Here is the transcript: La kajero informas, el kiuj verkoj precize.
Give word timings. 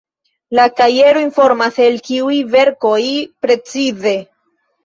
La 0.59 0.63
kajero 0.79 1.21
informas, 1.25 1.77
el 1.85 2.01
kiuj 2.09 2.39
verkoj 2.57 2.97
precize. 3.47 4.19